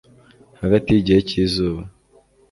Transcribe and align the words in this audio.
Hagati 0.61 0.87
yigihe 0.91 1.19
cyizuba 1.29 1.81